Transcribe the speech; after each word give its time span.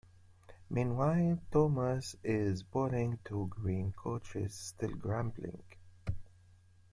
Meanwhile, 0.67 1.37
Thomas 1.51 2.15
is 2.23 2.63
pulling 2.63 3.19
two 3.23 3.45
green 3.51 3.91
coaches, 3.95 4.55
still 4.55 4.95
grumbling. 4.95 5.61